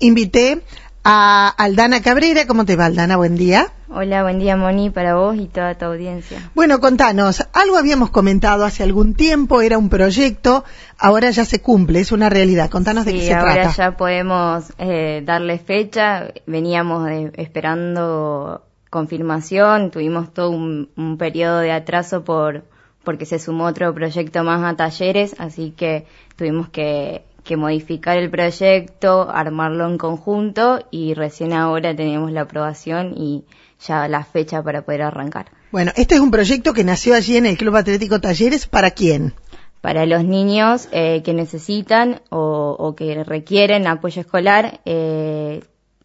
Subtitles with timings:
[0.00, 0.62] invité
[1.04, 2.46] a Aldana Cabrera.
[2.46, 3.16] ¿Cómo te va, Aldana?
[3.16, 3.68] Buen día.
[3.92, 6.50] Hola, buen día, Moni, para vos y toda tu audiencia.
[6.54, 10.64] Bueno, contanos, algo habíamos comentado hace algún tiempo, era un proyecto,
[10.96, 12.70] ahora ya se cumple, es una realidad.
[12.70, 13.72] Contanos de qué se ahora trata.
[13.76, 21.72] ya podemos eh, darle fecha, veníamos eh, esperando confirmación, tuvimos todo un, un periodo de
[21.72, 22.62] atraso por
[23.02, 26.06] porque se sumó otro proyecto más a talleres, así que
[26.36, 33.14] tuvimos que, que modificar el proyecto, armarlo en conjunto y recién ahora tenemos la aprobación
[33.16, 33.44] y
[33.86, 35.46] ya la fecha para poder arrancar.
[35.72, 38.66] Bueno, este es un proyecto que nació allí en el Club Atlético Talleres.
[38.66, 39.34] ¿Para quién?
[39.80, 45.62] Para los niños eh, que necesitan o, o, que requieren apoyo escolar, eh,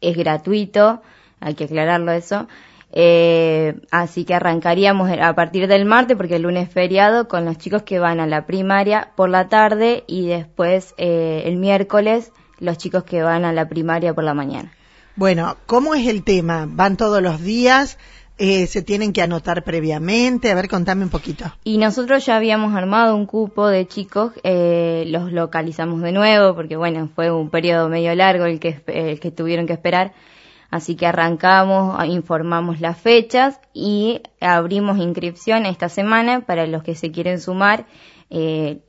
[0.00, 1.02] es gratuito,
[1.40, 2.48] hay que aclararlo eso.
[2.92, 7.58] Eh, así que arrancaríamos a partir del martes, porque el lunes es feriado, con los
[7.58, 12.78] chicos que van a la primaria por la tarde y después eh, el miércoles los
[12.78, 14.72] chicos que van a la primaria por la mañana.
[15.16, 16.66] Bueno, ¿cómo es el tema?
[16.68, 17.98] ¿Van todos los días?
[18.40, 20.50] Eh, ¿Se tienen que anotar previamente?
[20.52, 21.44] A ver, contame un poquito.
[21.64, 26.76] Y nosotros ya habíamos armado un cupo de chicos, eh, los localizamos de nuevo, porque
[26.76, 30.12] bueno, fue un periodo medio largo el que, el que tuvieron que esperar.
[30.70, 37.10] Así que arrancamos, informamos las fechas y abrimos inscripción esta semana para los que se
[37.10, 37.86] quieren sumar.
[38.28, 38.80] Eh,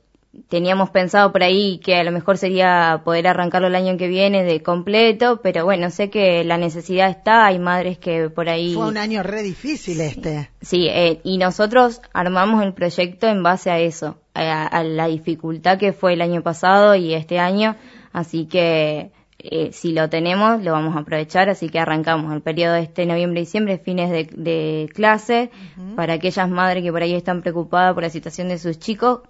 [0.48, 4.44] teníamos pensado por ahí que a lo mejor sería poder arrancarlo el año que viene
[4.44, 8.74] de completo, pero bueno, sé que la necesidad está, hay madres que por ahí...
[8.74, 10.50] Fue un año re difícil este.
[10.60, 15.78] Sí, eh, y nosotros armamos el proyecto en base a eso, a, a la dificultad
[15.78, 17.76] que fue el año pasado y este año,
[18.12, 19.10] así que
[19.42, 23.06] eh, si lo tenemos, lo vamos a aprovechar, así que arrancamos el periodo de este
[23.06, 25.94] noviembre-diciembre, fines de, de clase, uh -huh.
[25.94, 29.20] para aquellas madres que por ahí están preocupadas por la situación de sus chicos,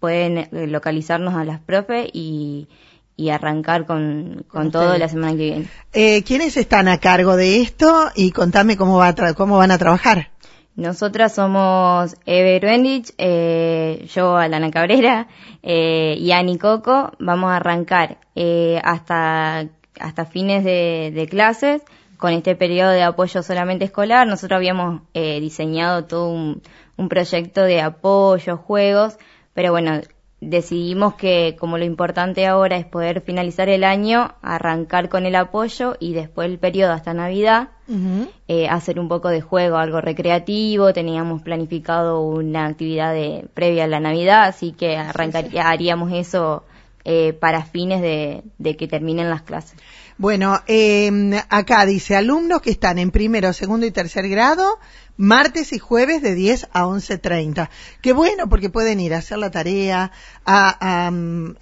[0.00, 2.68] pueden eh, localizarnos a las profes y,
[3.16, 5.66] y arrancar con, con todo la semana que viene.
[5.92, 8.10] Eh, ¿Quiénes están a cargo de esto?
[8.14, 10.30] Y contame cómo, va cómo van a trabajar.
[10.78, 15.26] Nosotras somos Eve Ruendich, eh, yo Alana Cabrera
[15.64, 17.10] eh, y Ani Coco.
[17.18, 19.66] Vamos a arrancar eh, hasta,
[19.98, 21.82] hasta fines de, de, clases
[22.16, 24.28] con este periodo de apoyo solamente escolar.
[24.28, 29.18] Nosotros habíamos eh, diseñado todo un proyecto de apoyo, juegos,
[29.54, 30.00] pero bueno,
[30.40, 35.96] decidimos que como lo importante ahora es poder finalizar el año, arrancar con el apoyo
[35.98, 38.28] y después el periodo hasta Navidad, uh -huh.
[38.46, 43.88] eh, hacer un poco de juego, algo recreativo, teníamos planificado una actividad de, previa a
[43.88, 45.58] la Navidad, así que arrancaría, sí, sí.
[45.58, 46.64] haríamos eso
[47.10, 49.78] eh, para fines de, de, que terminen las clases.
[50.18, 51.10] Bueno, eh,
[51.48, 54.78] acá dice alumnos que están en primero, segundo y tercer grado,
[55.16, 57.70] martes y jueves de 10 a 11.30.
[58.02, 60.12] Qué bueno porque pueden ir a hacer la tarea,
[60.44, 61.10] a, a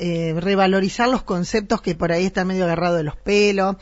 [0.00, 3.76] eh, revalorizar los conceptos que por ahí están medio agarrados de los pelos.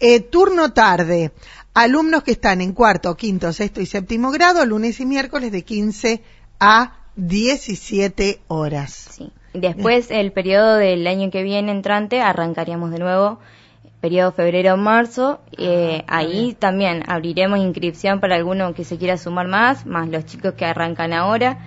[0.00, 1.30] Eh, turno tarde,
[1.74, 6.22] alumnos que están en cuarto, quinto, sexto y séptimo grado, lunes y miércoles de 15
[6.58, 9.10] a 17 horas.
[9.16, 9.32] Sí.
[9.54, 13.38] Después, el periodo del año que viene entrante, arrancaríamos de nuevo
[14.00, 15.40] periodo febrero-marzo.
[15.56, 16.54] Eh, ah, ahí bien.
[16.56, 21.12] también abriremos inscripción para alguno que se quiera sumar más, más los chicos que arrancan
[21.12, 21.58] ahora.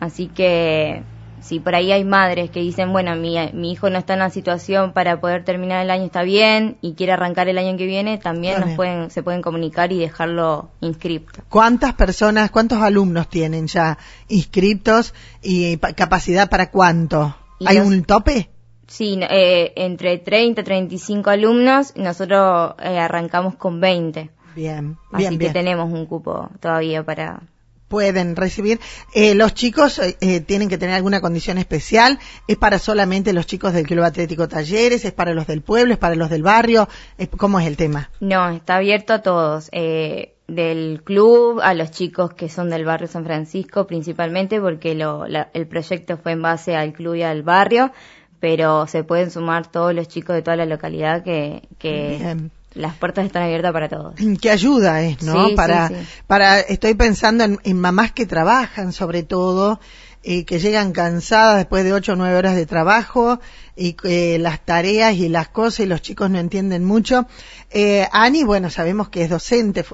[0.00, 1.02] Así que
[1.44, 4.30] si por ahí hay madres que dicen, bueno, mi, mi hijo no está en la
[4.30, 8.16] situación para poder terminar el año, está bien, y quiere arrancar el año que viene,
[8.16, 11.42] también nos pueden, se pueden comunicar y dejarlo inscripto.
[11.50, 15.12] ¿Cuántas personas, cuántos alumnos tienen ya inscriptos
[15.42, 17.36] y capacidad para cuánto?
[17.58, 18.48] Y ¿Hay los, un tope?
[18.86, 24.30] Sí, eh, entre 30 y 35 alumnos, nosotros eh, arrancamos con 20.
[24.56, 25.52] Bien, Así bien, que bien.
[25.52, 27.42] tenemos un cupo todavía para...
[27.88, 28.80] Pueden recibir.
[29.14, 32.18] Eh, los chicos eh, tienen que tener alguna condición especial.
[32.48, 35.04] ¿Es para solamente los chicos del Club Atlético Talleres?
[35.04, 35.92] ¿Es para los del pueblo?
[35.92, 36.88] ¿Es para los del barrio?
[37.36, 38.10] ¿Cómo es el tema?
[38.20, 39.68] No, está abierto a todos.
[39.72, 45.26] Eh, del club a los chicos que son del barrio San Francisco principalmente porque lo,
[45.26, 47.92] la, el proyecto fue en base al club y al barrio
[48.40, 52.50] pero se pueden sumar todos los chicos de toda la localidad que, que Bien.
[52.74, 54.14] Las puertas están abiertas para todos.
[54.40, 55.48] Qué ayuda es, ¿no?
[55.48, 56.06] Sí, para, sí, sí.
[56.26, 59.80] para, estoy pensando en, en, mamás que trabajan sobre todo,
[60.24, 63.40] eh, que llegan cansadas después de ocho o nueve horas de trabajo
[63.76, 67.26] y eh, las tareas y las cosas y los chicos no entienden mucho.
[67.70, 69.84] Eh, Ani, bueno, sabemos que es docente,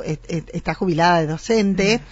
[0.53, 1.99] está jubilada de docente.
[1.99, 2.03] Mm.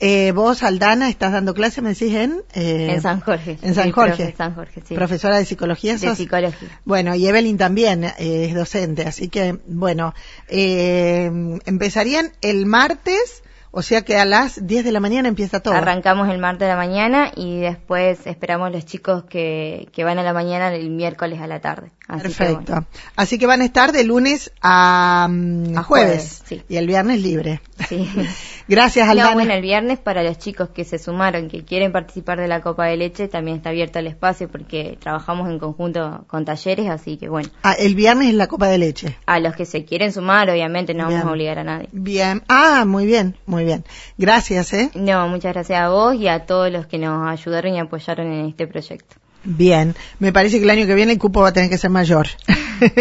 [0.00, 2.42] Eh, vos, Aldana, estás dando clase, me decís, en...
[2.54, 3.58] Eh, en San Jorge.
[3.62, 4.34] En San Jorge.
[4.36, 4.94] San Jorge sí.
[4.94, 5.98] Profesora de psicología.
[5.98, 6.10] ¿sos?
[6.10, 6.80] De psicología.
[6.84, 10.14] Bueno, y Evelyn también eh, es docente, así que, bueno,
[10.48, 11.30] eh,
[11.66, 13.42] empezarían el martes,
[13.78, 15.72] O sea que a las 10 de la mañana empieza todo.
[15.72, 20.24] Arrancamos el martes de la mañana y después esperamos los chicos que, que van a
[20.24, 21.92] la mañana el miércoles a la tarde.
[22.08, 22.64] Así Perfecto.
[22.64, 22.86] Que, bueno.
[23.14, 26.62] Así que van a estar de lunes a, mm, a jueves, jueves sí.
[26.68, 27.60] y el viernes libre.
[27.88, 28.10] Sí.
[28.68, 29.30] Gracias, Aldana.
[29.30, 32.60] No, bueno, el viernes para los chicos que se sumaron, que quieren participar de la
[32.60, 37.16] Copa de Leche, también está abierto el espacio porque trabajamos en conjunto con talleres, así
[37.16, 37.48] que bueno.
[37.62, 39.16] Ah, el viernes es la Copa de Leche.
[39.26, 41.88] A los que se quieren sumar, obviamente, no vamos a obligar a nadie.
[41.92, 42.42] Bien.
[42.48, 43.67] Ah, muy bien, muy bien.
[44.16, 44.90] Gracias, ¿eh?
[44.94, 48.46] No, muchas gracias a vos y a todos los que nos ayudaron y apoyaron en
[48.46, 49.16] este proyecto.
[49.44, 51.90] Bien, me parece que el año que viene el cupo va a tener que ser
[51.90, 52.26] mayor.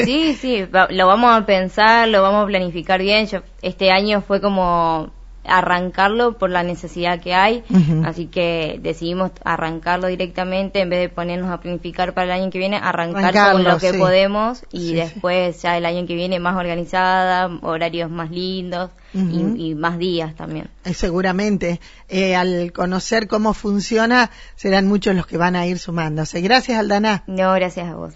[0.06, 3.28] Sí, sí, lo vamos a pensar, lo vamos a planificar bien.
[3.28, 5.12] Yo, este año fue como
[5.48, 7.64] arrancarlo por la necesidad que hay,
[8.06, 12.60] así que decidimos arrancarlo directamente en vez de ponernos a planificar para el año que
[12.60, 17.50] viene, arrancar con lo que podemos y después ya el año que viene más organizada,
[17.62, 20.70] horarios más lindos y, más días también.
[20.86, 26.42] Eh, seguramente, eh, al conocer cómo funciona, serán muchos los que van a ir sumándose.
[26.42, 27.24] Gracias, Aldana.
[27.28, 28.14] No, gracias a vos.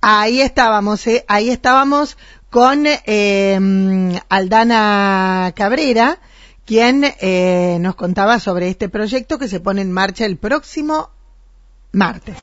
[0.00, 2.16] Ahí estábamos, eh, ahí estábamos
[2.50, 6.18] con eh, Aldana Cabrera,
[6.68, 11.08] quien eh, nos contaba sobre este proyecto que se pone en marcha el próximo
[11.92, 12.36] martes.